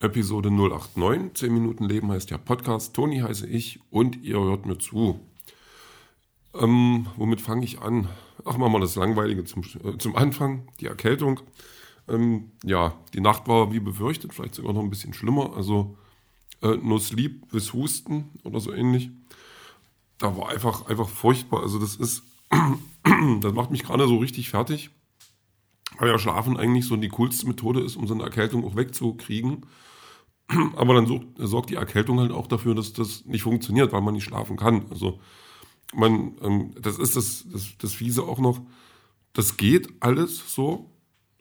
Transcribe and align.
Episode 0.00 0.50
089. 0.50 1.34
10 1.34 1.52
Minuten 1.52 1.84
Leben 1.84 2.12
heißt 2.12 2.30
ja 2.30 2.38
Podcast. 2.38 2.94
Toni 2.94 3.18
heiße 3.18 3.48
ich 3.48 3.80
und 3.90 4.22
ihr 4.22 4.38
hört 4.38 4.64
mir 4.64 4.78
zu. 4.78 5.18
Ähm, 6.54 7.06
womit 7.16 7.40
fange 7.40 7.64
ich 7.64 7.80
an? 7.80 8.08
Ach, 8.44 8.56
machen 8.56 8.72
wir 8.72 8.80
das 8.80 8.94
Langweilige 8.94 9.42
zum, 9.42 9.64
äh, 9.82 9.98
zum 9.98 10.14
Anfang, 10.14 10.68
die 10.78 10.86
Erkältung. 10.86 11.40
Ähm, 12.06 12.52
ja, 12.64 12.94
die 13.12 13.20
Nacht 13.20 13.48
war 13.48 13.72
wie 13.72 13.80
befürchtet, 13.80 14.32
vielleicht 14.32 14.54
sogar 14.54 14.72
noch 14.72 14.82
ein 14.82 14.90
bisschen 14.90 15.14
schlimmer. 15.14 15.56
Also 15.56 15.96
äh, 16.62 16.76
no 16.76 16.98
sleep 16.98 17.50
bis 17.50 17.72
Husten 17.72 18.30
oder 18.44 18.60
so 18.60 18.72
ähnlich. 18.72 19.10
Da 20.18 20.36
war 20.36 20.50
einfach, 20.50 20.86
einfach 20.86 21.08
furchtbar. 21.08 21.62
Also 21.62 21.80
das 21.80 21.96
ist, 21.96 22.22
das 23.40 23.52
macht 23.52 23.72
mich 23.72 23.82
gerade 23.82 24.06
so 24.06 24.18
richtig 24.18 24.50
fertig. 24.50 24.90
Weil 25.96 26.10
ja 26.10 26.18
Schlafen 26.18 26.56
eigentlich 26.56 26.86
so 26.86 26.96
die 26.96 27.08
coolste 27.08 27.46
Methode 27.46 27.80
ist, 27.80 27.96
um 27.96 28.06
so 28.06 28.14
eine 28.14 28.24
Erkältung 28.24 28.64
auch 28.64 28.76
wegzukriegen. 28.76 29.66
Aber 30.76 30.94
dann 30.94 31.06
sorgt, 31.06 31.26
sorgt 31.38 31.70
die 31.70 31.76
Erkältung 31.76 32.20
halt 32.20 32.32
auch 32.32 32.46
dafür, 32.46 32.74
dass 32.74 32.92
das 32.92 33.24
nicht 33.24 33.42
funktioniert, 33.42 33.92
weil 33.92 34.02
man 34.02 34.14
nicht 34.14 34.24
schlafen 34.24 34.56
kann. 34.56 34.86
Also 34.90 35.20
man, 35.94 36.36
ähm, 36.42 36.74
das 36.80 36.98
ist 36.98 37.16
das, 37.16 37.46
das, 37.50 37.78
das 37.78 37.94
Fiese 37.94 38.22
auch 38.24 38.38
noch. 38.38 38.60
Das 39.32 39.56
geht 39.56 39.88
alles 40.00 40.54
so. 40.54 40.90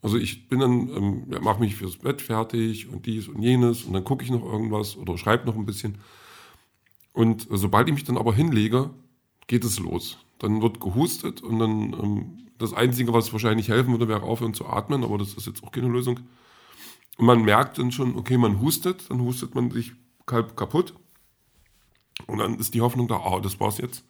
Also 0.02 0.18
ich 0.18 0.48
bin 0.48 0.60
dann, 0.60 0.90
ähm, 0.90 1.24
ja, 1.32 1.40
mache 1.40 1.60
mich 1.60 1.76
fürs 1.76 1.98
Bett 1.98 2.22
fertig 2.22 2.88
und 2.88 3.06
dies 3.06 3.28
und 3.28 3.42
jenes 3.42 3.84
und 3.84 3.94
dann 3.94 4.04
gucke 4.04 4.24
ich 4.24 4.32
noch 4.32 4.44
irgendwas 4.44 4.96
oder 4.96 5.18
schreibe 5.18 5.46
noch 5.46 5.56
ein 5.56 5.66
bisschen. 5.66 5.98
Und 7.14 7.48
sobald 7.50 7.88
ich 7.88 7.96
mich 7.96 8.04
dann 8.04 8.18
aber 8.18 8.34
hinlege, 8.34 8.92
geht 9.48 9.64
es 9.64 9.80
los. 9.80 10.20
Dann 10.40 10.62
wird 10.62 10.80
gehustet 10.80 11.42
und 11.42 11.60
dann 11.60 11.94
ähm, 11.94 12.48
das 12.58 12.74
Einzige, 12.74 13.14
was 13.14 13.32
wahrscheinlich 13.34 13.70
helfen 13.70 13.92
würde, 13.92 14.08
wäre 14.08 14.24
aufhören 14.24 14.54
zu 14.54 14.68
atmen, 14.68 15.04
aber 15.04 15.18
das 15.18 15.34
ist 15.34 15.48
jetzt 15.48 15.64
auch 15.64 15.72
keine 15.72 15.88
Lösung. 15.88 16.20
Und 17.18 17.26
man 17.26 17.44
merkt 17.44 17.78
dann 17.78 17.92
schon, 17.92 18.16
okay, 18.16 18.38
man 18.38 18.62
hustet, 18.62 19.10
dann 19.10 19.22
hustet 19.22 19.56
man 19.56 19.72
sich 19.72 19.94
halb 20.30 20.56
kaputt. 20.56 20.94
Und 22.26 22.40
dann 22.40 22.60
ist 22.60 22.74
die 22.74 22.82
Hoffnung 22.82 23.08
da, 23.08 23.22
oh, 23.26 23.40
das 23.40 23.60
war's 23.60 23.78
jetzt. 23.78 24.04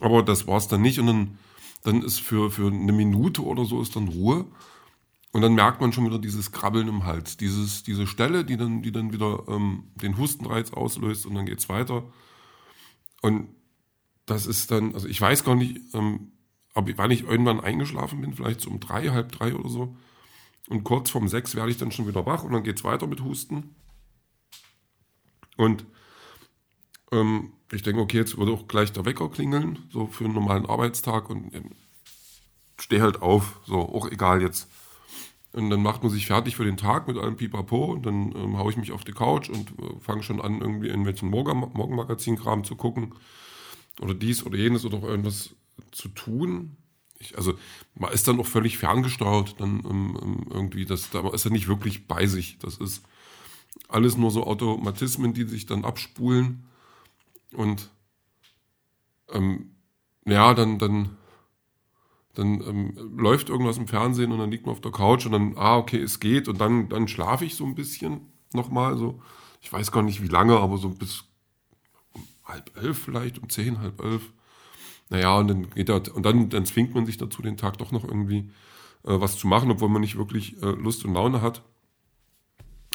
Aber 0.00 0.22
das 0.22 0.46
war's 0.46 0.68
dann 0.68 0.82
nicht. 0.82 0.98
Und 0.98 1.06
dann, 1.06 1.38
dann 1.82 2.02
ist 2.02 2.20
für, 2.20 2.50
für 2.50 2.70
eine 2.70 2.92
Minute 2.92 3.42
oder 3.42 3.64
so 3.64 3.80
ist 3.80 3.96
dann 3.96 4.08
Ruhe. 4.08 4.46
Und 5.32 5.42
dann 5.42 5.54
merkt 5.54 5.80
man 5.80 5.92
schon 5.92 6.06
wieder 6.06 6.18
dieses 6.18 6.52
Krabbeln 6.52 6.86
im 6.86 7.04
Hals, 7.04 7.36
dieses, 7.36 7.82
diese 7.82 8.06
Stelle, 8.06 8.44
die 8.44 8.56
dann, 8.56 8.82
die 8.82 8.92
dann 8.92 9.12
wieder 9.12 9.42
ähm, 9.48 9.90
den 9.96 10.16
Hustenreiz 10.16 10.72
auslöst 10.72 11.26
und 11.26 11.34
dann 11.34 11.46
geht's 11.46 11.68
weiter. 11.68 12.04
Und 13.24 13.48
das 14.26 14.44
ist 14.44 14.70
dann, 14.70 14.92
also 14.92 15.08
ich 15.08 15.18
weiß 15.18 15.44
gar 15.44 15.54
nicht, 15.54 15.80
ähm, 15.94 16.32
ob, 16.74 16.90
wann 16.98 17.10
ich 17.10 17.22
irgendwann 17.22 17.58
eingeschlafen 17.58 18.20
bin, 18.20 18.34
vielleicht 18.34 18.60
so 18.60 18.68
um 18.68 18.80
drei, 18.80 19.08
halb 19.08 19.32
drei 19.32 19.54
oder 19.54 19.70
so. 19.70 19.96
Und 20.68 20.84
kurz 20.84 21.08
vorm 21.08 21.26
sechs 21.26 21.54
werde 21.54 21.70
ich 21.70 21.78
dann 21.78 21.90
schon 21.90 22.06
wieder 22.06 22.26
wach 22.26 22.44
und 22.44 22.52
dann 22.52 22.64
geht 22.64 22.76
es 22.76 22.84
weiter 22.84 23.06
mit 23.06 23.22
Husten. 23.22 23.76
Und 25.56 25.86
ähm, 27.12 27.54
ich 27.72 27.82
denke, 27.82 28.02
okay, 28.02 28.18
jetzt 28.18 28.36
würde 28.36 28.52
auch 28.52 28.68
gleich 28.68 28.92
der 28.92 29.06
Wecker 29.06 29.30
klingeln, 29.30 29.78
so 29.88 30.06
für 30.06 30.26
einen 30.26 30.34
normalen 30.34 30.66
Arbeitstag 30.66 31.30
und 31.30 31.54
ähm, 31.54 31.70
stehe 32.78 33.00
halt 33.00 33.22
auf, 33.22 33.58
so, 33.64 33.78
auch 33.78 34.10
egal 34.10 34.42
jetzt. 34.42 34.68
Und 35.54 35.70
dann 35.70 35.82
macht 35.82 36.02
man 36.02 36.10
sich 36.10 36.26
fertig 36.26 36.56
für 36.56 36.64
den 36.64 36.76
Tag 36.76 37.06
mit 37.06 37.16
allem 37.16 37.36
Pipapo 37.36 37.84
und 37.92 38.04
dann 38.04 38.34
ähm, 38.34 38.58
haue 38.58 38.72
ich 38.72 38.76
mich 38.76 38.90
auf 38.90 39.04
die 39.04 39.12
Couch 39.12 39.48
und 39.48 39.70
äh, 39.70 40.00
fange 40.00 40.24
schon 40.24 40.40
an, 40.40 40.60
irgendwie 40.60 40.88
in 40.88 41.06
welchen 41.06 41.30
Morgen 41.30 41.60
Morgenmagazin-Kram 41.60 42.64
zu 42.64 42.74
gucken 42.74 43.14
oder 44.00 44.14
dies 44.14 44.44
oder 44.44 44.58
jenes 44.58 44.84
oder 44.84 45.00
irgendwas 45.00 45.54
zu 45.92 46.08
tun. 46.08 46.76
Ich, 47.20 47.36
also 47.38 47.54
man 47.94 48.12
ist 48.12 48.26
dann 48.26 48.40
auch 48.40 48.46
völlig 48.46 48.78
ferngesteuert, 48.78 49.60
dann 49.60 49.84
ähm, 49.88 50.18
ähm, 50.20 50.46
irgendwie, 50.50 50.86
das, 50.86 51.10
da 51.10 51.28
ist 51.30 51.44
er 51.44 51.52
nicht 51.52 51.68
wirklich 51.68 52.08
bei 52.08 52.26
sich. 52.26 52.58
Das 52.58 52.76
ist 52.78 53.04
alles 53.88 54.16
nur 54.16 54.32
so 54.32 54.44
Automatismen, 54.48 55.34
die 55.34 55.44
sich 55.44 55.66
dann 55.66 55.84
abspulen. 55.84 56.64
Und 57.52 57.90
ähm, 59.30 59.70
ja, 60.26 60.52
dann, 60.52 60.80
dann, 60.80 61.16
dann 62.34 62.60
ähm, 62.62 63.16
läuft 63.16 63.48
irgendwas 63.48 63.78
im 63.78 63.86
Fernsehen 63.86 64.32
und 64.32 64.38
dann 64.38 64.50
liegt 64.50 64.66
man 64.66 64.72
auf 64.72 64.80
der 64.80 64.92
Couch 64.92 65.26
und 65.26 65.32
dann, 65.32 65.54
ah, 65.56 65.76
okay, 65.76 66.00
es 66.00 66.20
geht. 66.20 66.48
Und 66.48 66.60
dann, 66.60 66.88
dann 66.88 67.08
schlafe 67.08 67.44
ich 67.44 67.54
so 67.54 67.64
ein 67.64 67.74
bisschen 67.74 68.32
nochmal, 68.52 68.96
so, 68.96 69.20
ich 69.60 69.72
weiß 69.72 69.92
gar 69.92 70.02
nicht 70.02 70.22
wie 70.22 70.28
lange, 70.28 70.58
aber 70.58 70.76
so 70.76 70.88
bis 70.88 71.24
um 72.12 72.22
halb 72.44 72.70
elf 72.76 72.98
vielleicht, 72.98 73.38
um 73.38 73.48
zehn, 73.48 73.80
halb 73.80 74.02
elf. 74.02 74.32
Naja, 75.10 75.38
und 75.38 75.48
dann 75.48 75.70
geht 75.70 75.88
er, 75.88 76.02
und 76.14 76.24
dann, 76.24 76.48
dann 76.48 76.66
zwingt 76.66 76.94
man 76.94 77.06
sich 77.06 77.18
dazu, 77.18 77.42
den 77.42 77.56
Tag 77.56 77.78
doch 77.78 77.92
noch 77.92 78.04
irgendwie 78.04 78.50
äh, 79.04 79.20
was 79.20 79.38
zu 79.38 79.46
machen, 79.46 79.70
obwohl 79.70 79.88
man 79.88 80.00
nicht 80.00 80.16
wirklich 80.16 80.60
äh, 80.62 80.66
Lust 80.66 81.04
und 81.04 81.14
Laune 81.14 81.40
hat. 81.40 81.62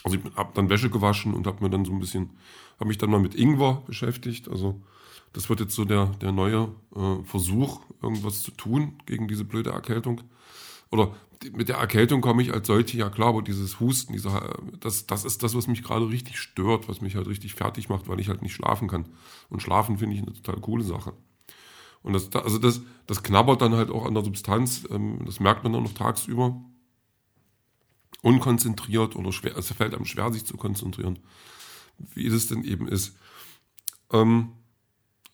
Also 0.03 0.17
ich 0.17 0.35
habe 0.35 0.51
dann 0.53 0.69
Wäsche 0.69 0.89
gewaschen 0.89 1.33
und 1.33 1.47
habe 1.47 1.63
mir 1.63 1.69
dann 1.69 1.85
so 1.85 1.91
ein 1.91 1.99
bisschen, 1.99 2.31
habe 2.79 2.87
mich 2.87 2.97
dann 2.97 3.09
mal 3.09 3.19
mit 3.19 3.35
Ingwer 3.35 3.83
beschäftigt. 3.85 4.47
Also 4.47 4.81
das 5.33 5.49
wird 5.49 5.59
jetzt 5.59 5.75
so 5.75 5.85
der, 5.85 6.07
der 6.21 6.31
neue 6.31 6.69
äh, 6.95 7.23
Versuch, 7.23 7.81
irgendwas 8.01 8.41
zu 8.41 8.51
tun 8.51 8.93
gegen 9.05 9.27
diese 9.27 9.45
blöde 9.45 9.71
Erkältung. 9.71 10.21
Oder 10.91 11.13
mit 11.53 11.69
der 11.69 11.77
Erkältung 11.77 12.21
komme 12.21 12.41
ich 12.41 12.53
als 12.53 12.67
solche 12.67 12.97
ja 12.97 13.09
klar, 13.09 13.29
aber 13.29 13.41
dieses 13.41 13.79
Husten, 13.79 14.13
dieser, 14.13 14.57
das, 14.79 15.07
das 15.07 15.23
ist 15.23 15.43
das, 15.43 15.55
was 15.55 15.67
mich 15.67 15.83
gerade 15.83 16.09
richtig 16.09 16.37
stört, 16.37 16.89
was 16.89 17.01
mich 17.01 17.15
halt 17.15 17.27
richtig 17.27 17.53
fertig 17.53 17.89
macht, 17.89 18.07
weil 18.07 18.19
ich 18.19 18.27
halt 18.27 18.41
nicht 18.41 18.53
schlafen 18.53 18.87
kann. 18.87 19.05
Und 19.49 19.61
schlafen 19.61 19.97
finde 19.97 20.15
ich 20.15 20.21
eine 20.21 20.33
total 20.33 20.59
coole 20.59 20.83
Sache. 20.83 21.13
Und 22.01 22.13
das, 22.13 22.33
also 22.33 22.57
das, 22.57 22.81
das 23.07 23.23
knabbert 23.23 23.61
dann 23.61 23.73
halt 23.73 23.91
auch 23.91 24.05
an 24.05 24.13
der 24.13 24.23
Substanz, 24.23 24.87
ähm, 24.89 25.19
das 25.25 25.39
merkt 25.39 25.63
man 25.63 25.73
dann 25.73 25.83
noch 25.83 25.93
tagsüber. 25.93 26.59
Unkonzentriert 28.21 29.15
oder 29.15 29.31
schwer, 29.31 29.57
es 29.57 29.71
fällt 29.71 29.93
einem 29.93 30.05
schwer, 30.05 30.31
sich 30.31 30.45
zu 30.45 30.57
konzentrieren, 30.57 31.19
wie 32.13 32.27
es 32.27 32.47
denn 32.47 32.63
eben 32.63 32.87
ist. 32.87 33.15
Ähm, 34.11 34.49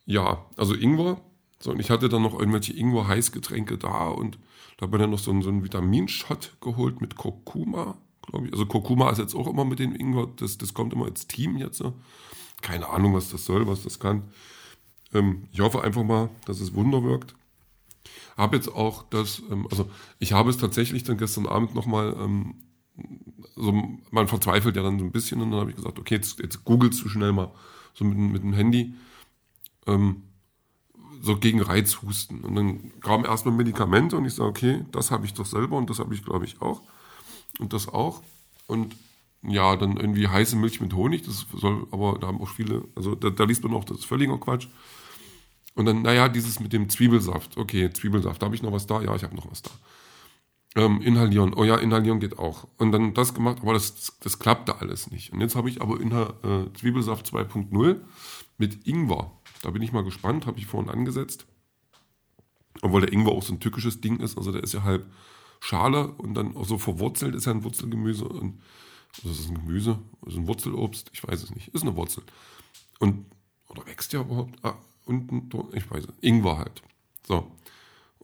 ja, 0.06 0.46
also 0.56 0.76
Ingwer. 0.76 1.22
So, 1.60 1.72
und 1.72 1.80
ich 1.80 1.90
hatte 1.90 2.10
dann 2.10 2.22
noch 2.22 2.38
irgendwelche 2.38 2.74
Ingwer-Heißgetränke 2.74 3.78
da 3.78 4.10
und 4.10 4.38
da 4.78 4.86
habe 4.86 4.98
ich 4.98 5.02
dann 5.02 5.12
noch 5.12 5.20
so 5.20 5.32
einen, 5.32 5.42
so 5.42 5.50
einen 5.50 5.64
Vitaminshot 5.64 6.58
geholt 6.62 7.02
mit 7.02 7.16
Kurkuma, 7.16 7.98
glaube 8.22 8.48
ich. 8.48 8.54
Also 8.54 8.66
Kurkuma 8.66 9.10
ist 9.10 9.20
jetzt 9.20 9.36
auch 9.36 9.48
immer 9.48 9.66
mit 9.66 9.80
dem 9.80 9.96
Ingwer, 9.96 10.28
das, 10.36 10.58
das 10.58 10.74
kommt 10.74 10.94
immer 10.94 11.06
als 11.06 11.28
Team 11.28 11.58
jetzt. 11.58 11.82
Keine 12.62 12.90
Ahnung, 12.90 13.14
was 13.14 13.30
das 13.30 13.46
soll, 13.46 13.68
was 13.68 13.84
das 13.84 14.00
kann. 14.00 14.24
Ähm, 15.14 15.48
ich 15.52 15.62
hoffe 15.62 15.82
einfach 15.82 16.04
mal, 16.04 16.30
dass 16.46 16.60
es 16.60 16.74
Wunder 16.76 17.04
wirkt. 17.04 17.36
Habe 18.38 18.58
jetzt 18.58 18.70
auch 18.70 19.04
das, 19.04 19.42
ähm, 19.50 19.68
also 19.72 19.90
ich 20.20 20.34
habe 20.34 20.50
es 20.50 20.58
tatsächlich 20.58 21.04
dann 21.04 21.18
gestern 21.18 21.48
Abend 21.48 21.74
nochmal, 21.74 22.16
ähm, 22.20 22.56
also 23.56 23.74
man 24.12 24.28
verzweifelt 24.28 24.76
ja 24.76 24.84
dann 24.84 25.00
so 25.00 25.06
ein 25.06 25.12
bisschen 25.12 25.42
und 25.42 25.52
dann 25.52 25.60
habe 25.60 25.70
ich 25.70 25.76
gesagt, 25.76 26.00
okay, 26.00 26.16
jetzt, 26.16 26.40
jetzt 26.40 26.64
googelst 26.66 27.04
du 27.04 27.10
schnell 27.10 27.32
mal 27.32 27.52
so 27.94 28.06
mit, 28.06 28.18
mit 28.18 28.44
dem 28.44 28.54
Handy 28.54 28.96
ähm, 29.88 30.24
so 31.22 31.38
gegen 31.38 31.62
Reizhusten. 31.62 32.42
Und 32.42 32.56
dann 32.56 33.00
kamen 33.00 33.26
erstmal 33.26 33.56
Medikamente 33.56 34.18
und 34.18 34.26
ich 34.26 34.34
sage, 34.34 34.50
okay, 34.50 34.86
das 34.92 35.12
habe 35.12 35.26
ich 35.26 35.34
doch 35.34 35.46
selber 35.46 35.78
und 35.78 35.90
das 35.90 36.00
habe 36.00 36.14
ich 36.14 36.24
glaube 36.24 36.46
ich 36.46 36.62
auch 36.62 36.82
und 37.60 37.74
das 37.74 37.88
auch. 37.88 38.22
Und 38.68 38.96
ja, 39.48 39.76
dann 39.76 39.98
irgendwie 39.98 40.28
heiße 40.28 40.56
Milch 40.56 40.82
mit 40.82 40.94
Honig, 40.94 41.24
das 41.24 41.46
soll, 41.54 41.88
aber 41.92 42.18
da 42.20 42.28
haben 42.28 42.42
auch 42.42 42.50
viele, 42.50 42.86
also 42.96 43.16
da, 43.16 43.30
da 43.30 43.44
liest 43.44 43.64
man 43.64 43.74
auch, 43.74 43.84
das 43.86 44.00
ist 44.00 44.06
völliger 44.06 44.38
Quatsch. 44.40 44.68
Und 45.76 45.86
dann, 45.86 46.02
naja, 46.02 46.30
dieses 46.30 46.60
mit 46.60 46.74
dem 46.74 46.90
Zwiebelsaft. 46.90 47.58
Okay, 47.58 47.92
Zwiebelsaft, 47.92 48.42
habe 48.42 48.56
ich 48.56 48.64
noch 48.64 48.72
was 48.72 48.88
da? 48.88 49.02
Ja, 49.02 49.14
ich 49.16 49.24
habe 49.24 49.36
noch 49.36 49.52
was 49.52 49.62
da. 49.62 49.72
Ähm, 50.78 51.02
inhalieren. 51.02 51.54
Oh 51.54 51.64
ja, 51.64 51.78
inhalieren 51.78 52.20
geht 52.20 52.38
auch. 52.38 52.68
Und 52.78 52.92
dann 52.92 53.14
das 53.14 53.34
gemacht, 53.34 53.60
aber 53.62 53.74
das, 53.74 54.18
das 54.20 54.40
klappte 54.40 54.82
alles 54.82 55.10
nicht. 55.10 55.32
Und 55.32 55.40
jetzt 55.40 55.56
habe 55.56 55.70
ich 55.70 55.82
aber 55.82 56.02
Inhal 56.02 56.34
äh, 56.44 56.78
Zwiebelsaft 56.78 57.26
2.0 57.28 58.02
mit 58.58 58.86
Ingwer. 58.86 59.32
Da 59.62 59.72
bin 59.72 59.82
ich 59.82 59.94
mal 59.94 60.04
gespannt, 60.04 60.46
habe 60.46 60.60
ich 60.60 60.66
vorhin 60.66 60.90
angesetzt. 60.90 61.46
Obwohl 62.82 63.02
der 63.02 63.14
Ingwer 63.14 63.32
auch 63.32 63.44
so 63.44 63.54
ein 63.54 63.62
tückisches 63.62 64.02
Ding 64.02 64.20
ist. 64.20 64.38
Also 64.38 64.52
der 64.52 64.64
ist 64.64 64.74
ja 64.74 64.84
halb 64.84 65.10
Schale 65.62 66.10
und 66.10 66.34
dann 66.34 66.56
auch 66.56 66.66
so 66.66 66.78
verwurzelt, 66.78 67.36
ist 67.36 67.46
ja 67.46 67.54
ein 67.54 67.64
Wurzelgemüse. 67.64 68.26
Und, 68.26 68.62
also 69.18 69.30
das 69.30 69.40
ist 69.40 69.50
ein 69.50 69.56
Gemüse, 69.56 70.00
ist 70.26 70.36
ein 70.36 70.48
Wurzelobst, 70.48 71.10
ich 71.14 71.26
weiß 71.26 71.42
es 71.42 71.56
nicht. 71.56 71.70
Ist 71.70 71.84
eine 71.84 71.96
Wurzel. 71.96 72.24
Und, 73.00 73.26
oder 73.70 73.86
wächst 73.86 74.12
ja 74.14 74.22
überhaupt? 74.22 74.64
Ah, 74.64 74.76
unten, 75.06 75.50
ich 75.74 75.90
weiß 75.90 76.08
nicht, 76.08 76.22
Ingwer 76.22 76.58
halt. 76.58 76.84
So. 77.26 77.50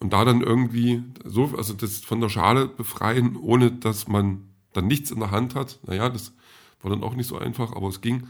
Und 0.02 0.14
da 0.14 0.26
dann 0.26 0.42
irgendwie 0.42 1.04
so, 1.24 1.54
also 1.56 1.74
das 1.74 2.00
von 2.00 2.22
der 2.22 2.30
Schale 2.30 2.68
befreien, 2.68 3.38
ohne 3.38 3.72
dass 3.72 4.08
man 4.08 4.50
dann 4.74 4.88
nichts 4.88 5.12
in 5.12 5.20
der 5.20 5.30
Hand 5.30 5.54
hat, 5.54 5.80
naja, 5.86 6.10
das 6.10 6.34
war 6.82 6.90
dann 6.90 7.04
auch 7.04 7.14
nicht 7.14 7.28
so 7.28 7.38
einfach, 7.38 7.74
aber 7.76 7.88
es 7.88 8.02
ging. 8.02 8.28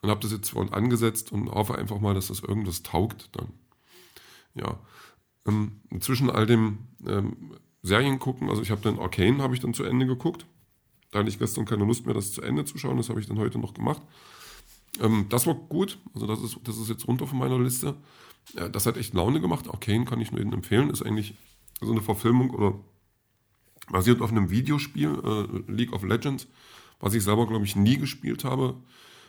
Und 0.00 0.10
habe 0.10 0.20
das 0.20 0.30
jetzt 0.30 0.50
vorhin 0.50 0.72
angesetzt 0.72 1.32
und 1.32 1.50
hoffe 1.50 1.76
einfach 1.76 1.98
mal, 1.98 2.14
dass 2.14 2.28
das 2.28 2.38
irgendwas 2.38 2.84
taugt 2.84 3.30
dann. 3.32 3.48
Ja. 4.54 4.78
Ähm, 5.44 5.80
zwischen 5.98 6.30
all 6.30 6.46
dem 6.46 6.86
ähm, 7.04 7.56
Serien 7.82 8.20
also 8.22 8.62
ich 8.62 8.70
habe 8.70 8.82
dann 8.82 9.00
Arcane 9.00 9.42
habe 9.42 9.54
ich 9.54 9.60
dann 9.60 9.74
zu 9.74 9.82
Ende 9.82 10.06
geguckt. 10.06 10.46
Da 11.10 11.18
hatte 11.18 11.30
ich 11.30 11.40
gestern 11.40 11.64
keine 11.64 11.84
Lust 11.84 12.06
mehr, 12.06 12.14
das 12.14 12.32
zu 12.32 12.42
Ende 12.42 12.64
zu 12.64 12.78
schauen, 12.78 12.96
das 12.96 13.08
habe 13.08 13.18
ich 13.18 13.26
dann 13.26 13.40
heute 13.40 13.58
noch 13.58 13.74
gemacht. 13.74 14.02
Ähm, 15.00 15.26
das 15.28 15.46
war 15.46 15.54
gut. 15.54 15.98
Also 16.14 16.26
das 16.26 16.42
ist, 16.42 16.58
das 16.64 16.78
ist 16.78 16.88
jetzt 16.88 17.06
runter 17.06 17.26
von 17.26 17.38
meiner 17.38 17.58
Liste. 17.58 17.96
Ja, 18.54 18.68
das 18.68 18.86
hat 18.86 18.96
echt 18.96 19.14
Laune 19.14 19.40
gemacht. 19.40 19.68
Arcane 19.68 20.04
kann 20.04 20.20
ich 20.20 20.32
nur 20.32 20.40
Ihnen 20.40 20.52
empfehlen. 20.52 20.90
Ist 20.90 21.02
eigentlich 21.02 21.34
so 21.80 21.92
eine 21.92 22.00
Verfilmung 22.00 22.50
oder 22.50 22.78
Basiert 23.90 24.20
auf 24.20 24.30
einem 24.30 24.50
Videospiel, 24.50 25.18
äh, 25.24 25.72
League 25.72 25.92
of 25.92 26.02
Legends, 26.02 26.46
was 27.00 27.14
ich 27.14 27.24
selber, 27.24 27.46
glaube 27.46 27.64
ich, 27.64 27.76
nie 27.76 27.96
gespielt 27.96 28.44
habe. 28.44 28.76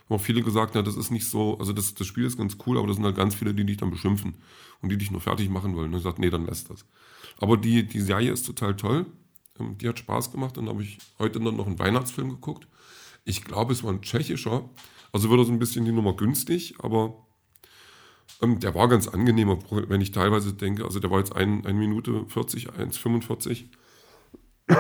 Wo 0.08 0.16
auch 0.16 0.22
viele 0.22 0.42
gesagt 0.42 0.76
haben, 0.76 0.86
das 0.86 0.98
ist 0.98 1.12
nicht 1.12 1.28
so, 1.28 1.58
also 1.60 1.72
das, 1.72 1.94
das 1.94 2.08
Spiel 2.08 2.26
ist 2.26 2.38
ganz 2.38 2.58
cool, 2.66 2.78
aber 2.78 2.88
das 2.88 2.96
sind 2.96 3.06
halt 3.06 3.16
ganz 3.16 3.36
viele, 3.36 3.54
die 3.54 3.64
dich 3.64 3.78
dann 3.78 3.92
beschimpfen 3.92 4.36
und 4.82 4.90
die 4.90 4.98
dich 4.98 5.12
nur 5.12 5.22
fertig 5.22 5.50
machen 5.50 5.76
wollen. 5.76 5.92
Und 5.92 5.98
ich 5.98 6.04
gesagt, 6.04 6.20
nee, 6.20 6.32
dann 6.32 6.46
lässt 6.46 6.70
das. 6.70 6.84
Aber 7.38 7.58
die, 7.58 7.84
die 7.84 8.02
Serie 8.02 8.32
ist 8.32 8.46
total 8.46 8.76
toll. 8.76 9.06
Ähm, 9.60 9.78
die 9.78 9.88
hat 9.88 10.00
Spaß 10.00 10.32
gemacht. 10.32 10.58
Dann 10.58 10.68
habe 10.68 10.82
ich 10.82 10.98
heute 11.20 11.40
dann 11.40 11.56
noch 11.56 11.68
einen 11.68 11.80
Weihnachtsfilm 11.80 12.30
geguckt. 12.30 12.68
Ich 13.26 13.44
glaube, 13.44 13.74
es 13.74 13.84
war 13.84 13.92
ein 13.92 14.02
tschechischer. 14.02 14.70
Also 15.12 15.30
wird 15.30 15.40
er 15.40 15.46
so 15.46 15.52
ein 15.52 15.60
bisschen 15.60 15.86
die 15.86 15.92
Nummer 15.92 16.16
günstig, 16.16 16.76
aber 16.80 17.26
ähm, 18.42 18.60
der 18.60 18.76
war 18.76 18.88
ganz 18.88 19.08
angenehm, 19.08 19.58
wenn 19.70 20.02
ich 20.02 20.12
teilweise 20.12 20.54
denke, 20.54 20.86
also 20.86 21.00
der 21.00 21.12
war 21.12 21.20
jetzt 21.20 21.36
1 21.36 21.66
Minute 21.74 22.26
40, 22.28 22.70
1,45. 22.70 23.66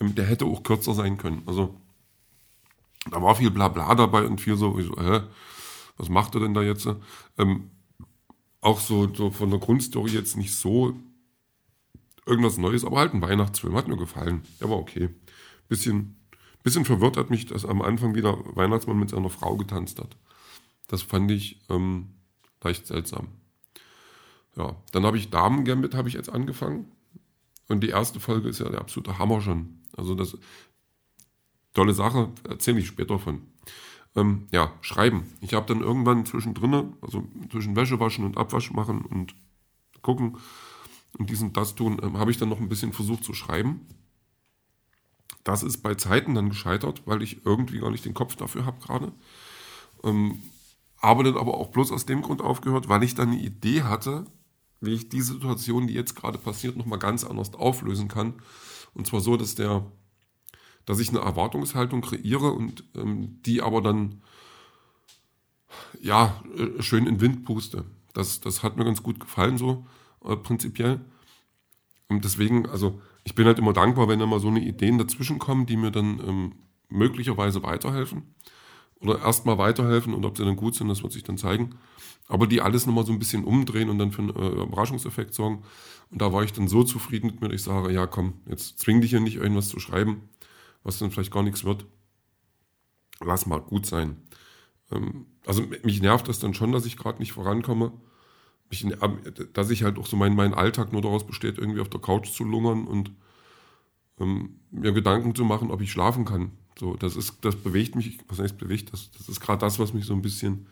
ähm, 0.00 0.14
der 0.14 0.26
hätte 0.26 0.46
auch 0.46 0.62
kürzer 0.62 0.94
sein 0.94 1.18
können. 1.18 1.42
Also 1.46 1.80
da 3.10 3.22
war 3.22 3.34
viel 3.36 3.50
Blabla 3.50 3.94
dabei 3.94 4.24
und 4.24 4.40
viel 4.40 4.56
so, 4.56 4.80
so 4.80 4.96
hä, 5.00 5.20
was 5.96 6.08
macht 6.08 6.34
er 6.34 6.40
denn 6.40 6.54
da 6.54 6.62
jetzt? 6.62 6.88
Ähm, 7.38 7.70
auch 8.60 8.80
so, 8.80 9.12
so 9.14 9.30
von 9.30 9.50
der 9.50 9.60
Grundstory 9.60 10.10
jetzt 10.10 10.36
nicht 10.36 10.54
so 10.54 10.94
irgendwas 12.26 12.58
Neues, 12.58 12.84
aber 12.84 12.98
halt 12.98 13.14
ein 13.14 13.22
Weihnachtsfilm, 13.22 13.76
hat 13.76 13.86
mir 13.86 13.96
gefallen. 13.96 14.42
Der 14.60 14.68
war 14.68 14.78
okay. 14.78 15.10
Bisschen, 15.68 16.16
bisschen 16.66 16.84
verwirrt 16.84 17.16
hat 17.16 17.30
mich, 17.30 17.46
dass 17.46 17.64
am 17.64 17.80
Anfang 17.80 18.16
wieder 18.16 18.36
Weihnachtsmann 18.56 18.98
mit 18.98 19.10
seiner 19.10 19.30
Frau 19.30 19.56
getanzt 19.56 20.00
hat. 20.00 20.16
Das 20.88 21.00
fand 21.00 21.30
ich 21.30 21.60
ähm, 21.70 22.08
leicht 22.60 22.88
seltsam. 22.88 23.28
Ja, 24.56 24.74
dann 24.90 25.06
habe 25.06 25.16
ich 25.16 25.30
Damen 25.30 25.64
Gambit 25.64 25.94
habe 25.94 26.08
ich 26.08 26.14
jetzt 26.14 26.28
angefangen. 26.28 26.90
Und 27.68 27.84
die 27.84 27.90
erste 27.90 28.18
Folge 28.18 28.48
ist 28.48 28.58
ja 28.58 28.68
der 28.68 28.80
absolute 28.80 29.16
Hammer 29.16 29.40
schon. 29.40 29.78
Also 29.96 30.16
das 30.16 30.36
tolle 31.72 31.94
Sache, 31.94 32.32
erzähle 32.48 32.80
ich 32.80 32.88
später 32.88 33.20
von. 33.20 33.42
Ähm, 34.16 34.48
ja, 34.50 34.72
schreiben. 34.80 35.22
Ich 35.40 35.54
habe 35.54 35.66
dann 35.66 35.82
irgendwann 35.82 36.26
zwischendrin, 36.26 36.94
also 37.00 37.22
zwischen 37.52 37.76
Wäsche 37.76 38.00
waschen 38.00 38.24
und 38.24 38.38
Abwasch 38.38 38.72
machen 38.72 39.02
und 39.02 39.36
gucken 40.02 40.38
und 41.16 41.30
diesen 41.30 41.52
das 41.52 41.76
tun, 41.76 42.00
ähm, 42.02 42.18
habe 42.18 42.32
ich 42.32 42.38
dann 42.38 42.48
noch 42.48 42.58
ein 42.58 42.68
bisschen 42.68 42.92
versucht 42.92 43.22
zu 43.22 43.34
schreiben. 43.34 43.86
Das 45.46 45.62
ist 45.62 45.78
bei 45.78 45.94
Zeiten 45.94 46.34
dann 46.34 46.48
gescheitert, 46.48 47.02
weil 47.06 47.22
ich 47.22 47.46
irgendwie 47.46 47.78
gar 47.78 47.92
nicht 47.92 48.04
den 48.04 48.14
Kopf 48.14 48.34
dafür 48.34 48.66
habe 48.66 48.80
gerade. 48.84 49.12
Ähm, 50.02 50.42
habe 51.00 51.22
dann 51.22 51.36
aber 51.36 51.54
auch 51.54 51.68
bloß 51.68 51.92
aus 51.92 52.04
dem 52.04 52.22
Grund 52.22 52.42
aufgehört, 52.42 52.88
weil 52.88 53.04
ich 53.04 53.14
dann 53.14 53.28
eine 53.28 53.40
Idee 53.40 53.84
hatte, 53.84 54.26
wie 54.80 54.94
ich 54.94 55.08
die 55.08 55.20
Situation, 55.20 55.86
die 55.86 55.94
jetzt 55.94 56.16
gerade 56.16 56.36
passiert, 56.36 56.76
nochmal 56.76 56.98
ganz 56.98 57.22
anders 57.22 57.54
auflösen 57.54 58.08
kann. 58.08 58.34
Und 58.92 59.06
zwar 59.06 59.20
so, 59.20 59.36
dass 59.36 59.54
der, 59.54 59.86
dass 60.84 60.98
ich 60.98 61.10
eine 61.10 61.20
Erwartungshaltung 61.20 62.00
kreiere 62.00 62.50
und 62.50 62.82
ähm, 62.96 63.40
die 63.46 63.62
aber 63.62 63.82
dann 63.82 64.22
ja 66.02 66.42
äh, 66.56 66.82
schön 66.82 67.06
in 67.06 67.20
Wind 67.20 67.44
puste. 67.44 67.84
Das, 68.14 68.40
das 68.40 68.64
hat 68.64 68.76
mir 68.76 68.84
ganz 68.84 69.00
gut 69.00 69.20
gefallen, 69.20 69.58
so 69.58 69.86
äh, 70.24 70.34
prinzipiell. 70.34 71.04
Und 72.08 72.24
deswegen, 72.24 72.68
also 72.68 73.00
ich 73.26 73.34
bin 73.34 73.44
halt 73.46 73.58
immer 73.58 73.72
dankbar, 73.72 74.06
wenn 74.06 74.20
da 74.20 74.26
mal 74.26 74.38
so 74.38 74.46
eine 74.46 74.60
Ideen 74.60 74.98
dazwischen 74.98 75.40
kommen, 75.40 75.66
die 75.66 75.76
mir 75.76 75.90
dann 75.90 76.20
ähm, 76.24 76.52
möglicherweise 76.88 77.64
weiterhelfen 77.64 78.36
oder 79.00 79.18
erstmal 79.18 79.58
weiterhelfen 79.58 80.14
und 80.14 80.24
ob 80.24 80.36
sie 80.38 80.44
dann 80.44 80.54
gut 80.54 80.76
sind, 80.76 80.86
das 80.86 81.02
wird 81.02 81.12
sich 81.12 81.24
dann 81.24 81.36
zeigen. 81.36 81.74
Aber 82.28 82.46
die 82.46 82.60
alles 82.60 82.86
nochmal 82.86 83.04
so 83.04 83.12
ein 83.12 83.18
bisschen 83.18 83.42
umdrehen 83.42 83.90
und 83.90 83.98
dann 83.98 84.12
für 84.12 84.22
einen 84.22 84.30
äh, 84.36 84.62
Überraschungseffekt 84.62 85.34
sorgen. 85.34 85.64
Und 86.10 86.22
da 86.22 86.32
war 86.32 86.44
ich 86.44 86.52
dann 86.52 86.68
so 86.68 86.84
zufrieden 86.84 87.26
mit 87.26 87.40
mir, 87.40 87.52
ich 87.52 87.64
sage, 87.64 87.92
ja 87.92 88.06
komm, 88.06 88.34
jetzt 88.48 88.78
zwing 88.78 89.00
dich 89.00 89.10
ja 89.10 89.18
nicht 89.18 89.36
irgendwas 89.36 89.68
zu 89.68 89.80
schreiben, 89.80 90.28
was 90.84 91.00
dann 91.00 91.10
vielleicht 91.10 91.32
gar 91.32 91.42
nichts 91.42 91.64
wird. 91.64 91.84
Lass 93.20 93.46
mal 93.46 93.60
gut 93.60 93.86
sein. 93.86 94.22
Ähm, 94.92 95.26
also 95.46 95.64
mich 95.82 96.00
nervt 96.00 96.28
das 96.28 96.38
dann 96.38 96.54
schon, 96.54 96.70
dass 96.70 96.86
ich 96.86 96.96
gerade 96.96 97.18
nicht 97.18 97.32
vorankomme. 97.32 97.92
Mich, 98.68 98.86
dass 99.52 99.70
ich 99.70 99.84
halt 99.84 99.98
auch 99.98 100.06
so 100.06 100.16
mein, 100.16 100.34
mein 100.34 100.54
Alltag 100.54 100.92
nur 100.92 101.02
daraus 101.02 101.26
besteht, 101.26 101.58
irgendwie 101.58 101.80
auf 101.80 101.88
der 101.88 102.00
Couch 102.00 102.30
zu 102.32 102.44
lungern 102.44 102.86
und 102.86 103.12
ähm, 104.18 104.60
mir 104.70 104.92
Gedanken 104.92 105.34
zu 105.34 105.44
machen, 105.44 105.70
ob 105.70 105.80
ich 105.80 105.92
schlafen 105.92 106.24
kann. 106.24 106.52
So, 106.78 106.94
das 106.94 107.16
ist, 107.16 107.44
das 107.44 107.56
bewegt 107.56 107.94
mich, 107.94 108.18
was 108.28 108.38
heißt 108.38 108.58
bewegt, 108.58 108.92
das, 108.92 109.10
das 109.12 109.28
ist 109.28 109.40
gerade 109.40 109.60
das, 109.60 109.78
was 109.78 109.94
mich 109.94 110.04
so 110.04 110.14
ein 110.14 110.22
bisschen 110.22 110.66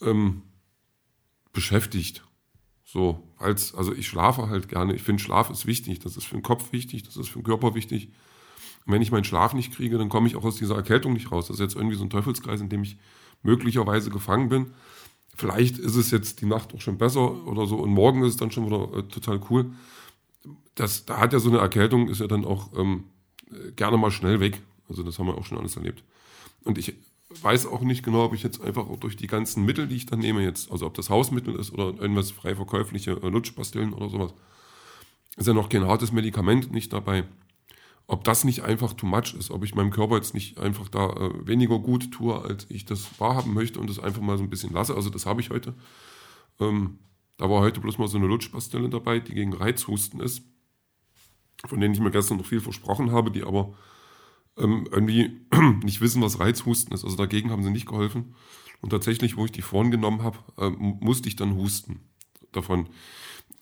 ähm, 0.00 0.42
beschäftigt. 1.52 2.24
So, 2.84 3.26
als, 3.38 3.74
also 3.74 3.92
ich 3.92 4.06
schlafe 4.06 4.48
halt 4.48 4.68
gerne. 4.68 4.94
Ich 4.94 5.02
finde, 5.02 5.22
Schlaf 5.22 5.50
ist 5.50 5.66
wichtig. 5.66 5.98
Das 6.00 6.16
ist 6.16 6.26
für 6.26 6.36
den 6.36 6.42
Kopf 6.42 6.72
wichtig, 6.72 7.02
das 7.02 7.16
ist 7.16 7.28
für 7.28 7.40
den 7.40 7.44
Körper 7.44 7.74
wichtig. 7.74 8.12
Und 8.86 8.92
wenn 8.92 9.02
ich 9.02 9.10
meinen 9.10 9.24
Schlaf 9.24 9.54
nicht 9.54 9.72
kriege, 9.72 9.98
dann 9.98 10.10
komme 10.10 10.28
ich 10.28 10.36
auch 10.36 10.44
aus 10.44 10.56
dieser 10.56 10.76
Erkältung 10.76 11.14
nicht 11.14 11.32
raus. 11.32 11.48
Das 11.48 11.56
ist 11.56 11.60
jetzt 11.60 11.74
irgendwie 11.74 11.96
so 11.96 12.04
ein 12.04 12.10
Teufelskreis, 12.10 12.60
in 12.60 12.68
dem 12.68 12.82
ich 12.82 12.98
möglicherweise 13.42 14.10
gefangen 14.10 14.48
bin. 14.48 14.74
Vielleicht 15.34 15.78
ist 15.78 15.96
es 15.96 16.10
jetzt 16.10 16.40
die 16.40 16.46
Nacht 16.46 16.74
auch 16.74 16.80
schon 16.80 16.98
besser 16.98 17.46
oder 17.46 17.66
so 17.66 17.76
und 17.76 17.90
morgen 17.90 18.22
ist 18.22 18.30
es 18.30 18.36
dann 18.36 18.50
schon 18.50 18.66
wieder 18.66 18.98
äh, 18.98 19.02
total 19.02 19.40
cool. 19.50 19.72
Das, 20.74 21.04
da 21.06 21.18
hat 21.18 21.32
ja 21.32 21.38
so 21.38 21.50
eine 21.50 21.58
Erkältung, 21.58 22.08
ist 22.08 22.20
ja 22.20 22.26
dann 22.26 22.44
auch 22.44 22.70
ähm, 22.76 23.04
gerne 23.76 23.96
mal 23.96 24.10
schnell 24.10 24.40
weg. 24.40 24.60
Also 24.88 25.02
das 25.02 25.18
haben 25.18 25.26
wir 25.26 25.36
auch 25.36 25.44
schon 25.44 25.58
alles 25.58 25.76
erlebt. 25.76 26.04
Und 26.64 26.78
ich 26.78 26.94
weiß 27.42 27.66
auch 27.66 27.80
nicht 27.82 28.04
genau, 28.04 28.24
ob 28.24 28.34
ich 28.34 28.42
jetzt 28.42 28.60
einfach 28.60 28.88
auch 28.88 28.98
durch 28.98 29.16
die 29.16 29.26
ganzen 29.26 29.64
Mittel, 29.64 29.88
die 29.88 29.96
ich 29.96 30.06
dann 30.06 30.20
nehme 30.20 30.42
jetzt, 30.42 30.70
also 30.70 30.86
ob 30.86 30.94
das 30.94 31.10
Hausmittel 31.10 31.54
ist 31.56 31.72
oder 31.72 31.86
irgendwas 32.00 32.30
frei 32.30 32.54
verkäufliche 32.54 33.12
äh, 33.12 33.28
Lutschpastillen 33.28 33.92
oder 33.92 34.08
sowas, 34.08 34.34
ist 35.36 35.46
ja 35.46 35.54
noch 35.54 35.68
kein 35.68 35.84
hartes 35.84 36.12
Medikament 36.12 36.70
nicht 36.72 36.92
dabei. 36.92 37.24
Ob 38.06 38.24
das 38.24 38.44
nicht 38.44 38.62
einfach 38.62 38.92
too 38.92 39.06
much 39.06 39.34
ist, 39.38 39.50
ob 39.50 39.64
ich 39.64 39.74
meinem 39.74 39.90
Körper 39.90 40.16
jetzt 40.16 40.34
nicht 40.34 40.58
einfach 40.58 40.88
da 40.88 41.10
äh, 41.10 41.46
weniger 41.46 41.78
gut 41.78 42.10
tue, 42.12 42.40
als 42.40 42.66
ich 42.68 42.84
das 42.84 43.18
wahrhaben 43.18 43.54
möchte 43.54 43.80
und 43.80 43.88
das 43.88 43.98
einfach 43.98 44.20
mal 44.20 44.36
so 44.36 44.44
ein 44.44 44.50
bisschen 44.50 44.72
lasse. 44.72 44.94
Also 44.94 45.08
das 45.08 45.24
habe 45.24 45.40
ich 45.40 45.50
heute. 45.50 45.74
Ähm, 46.60 46.98
da 47.38 47.48
war 47.48 47.60
heute 47.60 47.80
bloß 47.80 47.98
mal 47.98 48.08
so 48.08 48.18
eine 48.18 48.26
Lutschpastille 48.26 48.88
dabei, 48.88 49.20
die 49.20 49.34
gegen 49.34 49.54
Reizhusten 49.54 50.20
ist 50.20 50.42
von 51.66 51.80
denen 51.80 51.94
ich 51.94 52.00
mir 52.00 52.10
gestern 52.10 52.38
noch 52.38 52.46
viel 52.46 52.60
versprochen 52.60 53.12
habe, 53.12 53.30
die 53.30 53.42
aber 53.42 53.74
ähm, 54.56 54.86
irgendwie 54.90 55.40
nicht 55.82 56.00
wissen, 56.00 56.22
was 56.22 56.40
Reizhusten 56.40 56.94
ist. 56.94 57.04
Also 57.04 57.16
dagegen 57.16 57.50
haben 57.50 57.62
sie 57.62 57.70
nicht 57.70 57.86
geholfen. 57.86 58.34
Und 58.80 58.90
tatsächlich, 58.90 59.36
wo 59.36 59.44
ich 59.46 59.52
die 59.52 59.62
vorhin 59.62 59.90
genommen 59.90 60.22
habe, 60.22 60.38
ähm, 60.58 60.98
musste 61.00 61.28
ich 61.28 61.36
dann 61.36 61.56
husten 61.56 62.00
davon. 62.52 62.88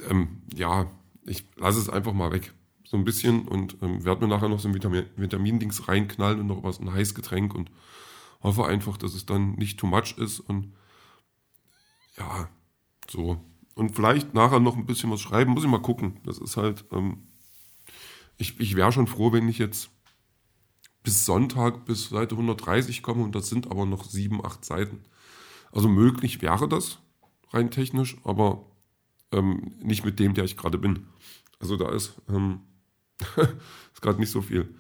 Ähm, 0.09 0.43
ja, 0.55 0.91
ich 1.25 1.45
lasse 1.57 1.79
es 1.79 1.89
einfach 1.89 2.13
mal 2.13 2.33
weg. 2.33 2.53
So 2.93 2.99
ein 2.99 3.05
bisschen 3.05 3.49
und 3.49 3.79
ähm, 3.81 4.05
werde 4.05 4.21
mir 4.21 4.29
nachher 4.29 4.51
noch 4.51 4.61
so 4.61 4.69
ein 4.69 4.75
Vitamin, 4.75 5.07
Vitamindings 5.17 5.89
reinknallen 5.89 6.41
und 6.41 6.47
noch 6.47 6.63
was, 6.63 6.79
ein 6.79 6.93
heißes 6.93 7.15
Getränk 7.15 7.55
und 7.55 7.71
hoffe 8.43 8.67
einfach, 8.67 8.99
dass 8.99 9.15
es 9.15 9.25
dann 9.25 9.55
nicht 9.55 9.81
too 9.81 9.87
much 9.87 10.19
ist 10.19 10.41
und 10.41 10.75
ja, 12.19 12.51
so. 13.09 13.43
Und 13.75 13.97
vielleicht 13.97 14.35
nachher 14.35 14.61
noch 14.61 14.77
ein 14.77 14.85
bisschen 14.85 15.11
was 15.11 15.23
schreiben, 15.23 15.53
muss 15.53 15.65
ich 15.65 15.71
mal 15.71 15.81
gucken. 15.81 16.21
Das 16.27 16.37
ist 16.37 16.59
halt, 16.59 16.85
ähm, 16.93 17.29
ich, 18.37 18.61
ich 18.61 18.77
wäre 18.77 18.93
schon 18.93 19.07
froh, 19.07 19.33
wenn 19.33 19.49
ich 19.49 19.57
jetzt 19.57 19.89
bis 21.03 21.25
Sonntag 21.25 21.87
bis 21.87 22.11
Seite 22.11 22.35
130 22.35 23.03
komme 23.03 23.25
und 23.25 23.35
das 23.35 23.49
sind 23.49 23.71
aber 23.71 23.87
noch 23.87 24.05
sieben, 24.05 24.45
acht 24.45 24.67
Seiten. 24.67 25.01
Also 25.73 25.89
möglich 25.89 26.43
wäre 26.43 26.69
das 26.69 26.99
rein 27.53 27.71
technisch, 27.71 28.19
aber 28.23 28.67
ähm, 29.33 29.73
nicht 29.83 30.05
mit 30.05 30.19
dem, 30.19 30.35
der 30.35 30.45
ich 30.45 30.59
gerade 30.59 30.77
bin. 30.77 31.07
Also 31.59 31.79
da 31.79 31.89
ist, 31.89 32.21
ähm, 32.29 32.61
ist 33.93 34.03
gerade 34.03 34.21
nicht 34.21 34.31
so 34.31 34.43
viel. 34.43 34.75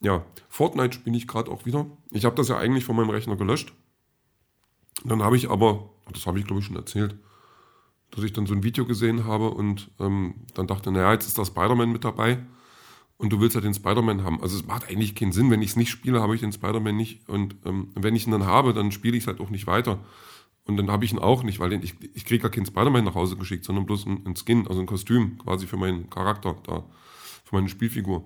Ja, 0.00 0.24
Fortnite 0.48 0.94
spiele 0.94 1.16
ich 1.16 1.26
gerade 1.26 1.50
auch 1.50 1.66
wieder. 1.66 1.86
Ich 2.10 2.24
habe 2.24 2.36
das 2.36 2.48
ja 2.48 2.58
eigentlich 2.58 2.84
von 2.84 2.96
meinem 2.96 3.10
Rechner 3.10 3.36
gelöscht. 3.36 3.72
Dann 5.04 5.22
habe 5.22 5.36
ich 5.36 5.50
aber, 5.50 5.90
das 6.12 6.26
habe 6.26 6.38
ich 6.38 6.46
glaube 6.46 6.60
ich 6.60 6.66
schon 6.66 6.76
erzählt, 6.76 7.16
dass 8.10 8.24
ich 8.24 8.32
dann 8.32 8.46
so 8.46 8.54
ein 8.54 8.62
Video 8.62 8.84
gesehen 8.86 9.24
habe 9.24 9.50
und 9.50 9.90
ähm, 9.98 10.46
dann 10.54 10.66
dachte, 10.66 10.92
naja, 10.92 11.12
jetzt 11.12 11.26
ist 11.26 11.38
da 11.38 11.44
Spider-Man 11.44 11.90
mit 11.90 12.04
dabei 12.04 12.44
und 13.16 13.32
du 13.32 13.40
willst 13.40 13.54
ja 13.54 13.60
den 13.60 13.74
Spider-Man 13.74 14.22
haben. 14.22 14.42
Also 14.42 14.56
es 14.56 14.66
macht 14.66 14.88
eigentlich 14.88 15.14
keinen 15.14 15.32
Sinn, 15.32 15.50
wenn 15.50 15.62
ich 15.62 15.70
es 15.70 15.76
nicht 15.76 15.90
spiele, 15.90 16.20
habe 16.20 16.34
ich 16.34 16.40
den 16.40 16.52
Spider-Man 16.52 16.96
nicht. 16.96 17.28
Und 17.28 17.56
ähm, 17.64 17.90
wenn 17.94 18.14
ich 18.14 18.26
ihn 18.26 18.32
dann 18.32 18.46
habe, 18.46 18.72
dann 18.72 18.92
spiele 18.92 19.16
ich 19.16 19.24
es 19.24 19.26
halt 19.26 19.40
auch 19.40 19.50
nicht 19.50 19.66
weiter. 19.66 20.04
Und 20.64 20.76
dann 20.76 20.90
habe 20.90 21.04
ich 21.04 21.12
ihn 21.12 21.18
auch 21.18 21.42
nicht, 21.42 21.60
weil 21.60 21.72
ich, 21.72 21.94
ich 22.14 22.24
kriege 22.24 22.42
ja 22.42 22.48
keinen 22.48 22.66
Spider-Man 22.66 23.04
nach 23.04 23.14
Hause 23.14 23.36
geschickt, 23.36 23.64
sondern 23.64 23.86
bloß 23.86 24.06
ein, 24.06 24.26
ein, 24.26 24.36
Skin, 24.36 24.66
also 24.66 24.80
ein 24.80 24.86
Kostüm 24.86 25.38
quasi 25.38 25.66
für 25.66 25.76
meinen 25.76 26.08
Charakter 26.08 26.56
da, 26.64 26.84
meine 27.54 27.68
Spielfigur. 27.68 28.24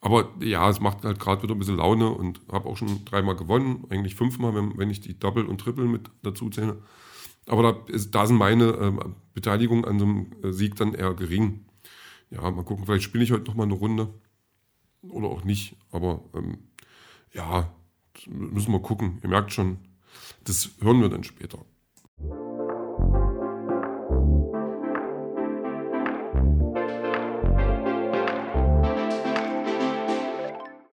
Aber 0.00 0.32
ja, 0.40 0.68
es 0.68 0.80
macht 0.80 1.02
halt 1.04 1.18
gerade 1.18 1.42
wieder 1.42 1.54
ein 1.54 1.58
bisschen 1.58 1.78
Laune 1.78 2.10
und 2.10 2.40
habe 2.52 2.68
auch 2.68 2.76
schon 2.76 3.04
dreimal 3.06 3.36
gewonnen, 3.36 3.86
eigentlich 3.88 4.14
fünfmal, 4.14 4.54
wenn, 4.54 4.76
wenn 4.76 4.90
ich 4.90 5.00
die 5.00 5.18
Double 5.18 5.46
und 5.46 5.62
Triple 5.62 5.86
mit 5.86 6.10
dazu 6.22 6.50
zähle. 6.50 6.82
Aber 7.46 7.62
da, 7.62 7.92
ist, 7.92 8.14
da 8.14 8.26
sind 8.26 8.36
meine 8.36 8.64
äh, 8.64 8.92
Beteiligungen 9.32 9.84
an 9.84 9.98
so 9.98 10.04
einem 10.04 10.26
äh, 10.42 10.52
Sieg 10.52 10.76
dann 10.76 10.94
eher 10.94 11.14
gering. 11.14 11.64
Ja, 12.30 12.50
mal 12.50 12.64
gucken, 12.64 12.84
vielleicht 12.84 13.04
spiele 13.04 13.24
ich 13.24 13.32
heute 13.32 13.44
noch 13.44 13.54
mal 13.54 13.64
eine 13.64 13.74
Runde 13.74 14.12
oder 15.02 15.28
auch 15.28 15.44
nicht. 15.44 15.76
Aber 15.90 16.22
ähm, 16.34 16.58
ja, 17.32 17.72
müssen 18.26 18.72
wir 18.72 18.80
gucken. 18.80 19.20
Ihr 19.22 19.28
merkt 19.28 19.52
schon, 19.52 19.78
das 20.44 20.70
hören 20.80 21.00
wir 21.00 21.08
dann 21.08 21.24
später. 21.24 21.64